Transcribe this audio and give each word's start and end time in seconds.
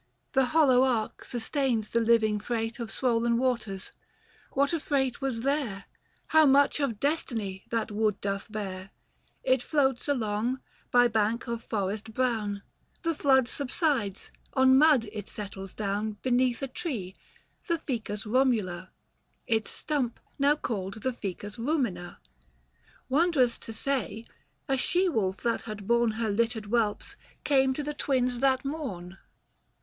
420 0.33 0.33
The 0.33 0.51
hollow 0.73 0.83
ark 0.83 1.23
sustains 1.25 1.89
the 1.89 1.99
living 1.99 2.39
freight 2.39 2.79
On 2.79 2.89
swollen 2.89 3.37
waters; 3.37 3.91
what 4.53 4.73
a 4.73 4.79
freight 4.79 5.21
was 5.21 5.41
there— 5.41 5.85
How 6.33 6.43
much 6.43 6.79
of 6.79 6.99
destiny 6.99 7.65
that 7.69 7.91
wood 7.91 8.19
doth 8.19 8.51
bear! 8.51 8.89
It 9.43 9.61
floats 9.61 10.07
along— 10.07 10.59
by 10.91 11.07
bank 11.07 11.45
of 11.47 11.63
forest 11.65 12.13
brown— 12.15 12.63
The 13.03 13.13
flood 13.13 13.47
subsides, 13.47 14.31
on 14.53 14.75
mud 14.75 15.07
it 15.13 15.27
settles 15.29 15.71
down 15.75 16.15
425 16.23 16.23
Beneath 16.23 16.63
a 16.63 16.67
tree— 16.67 17.15
the 17.67 17.77
Ficus 17.77 18.23
Eomula; 18.23 18.89
Its 19.45 19.69
stump 19.69 20.19
now 20.39 20.55
called 20.55 21.03
the 21.03 21.13
Ficus 21.13 21.57
Bumina. 21.57 22.17
Wondrous 23.07 23.59
to 23.59 23.71
say, 23.71 24.25
a 24.67 24.75
she 24.77 25.07
wolf 25.07 25.37
that 25.41 25.61
had 25.69 25.85
borne 25.87 26.13
Her 26.13 26.31
littered 26.31 26.65
whelps, 26.65 27.17
came 27.43 27.71
to 27.75 27.83
the 27.83 27.93
Twins 27.93 28.39
that 28.39 28.65
morn. 28.65 29.19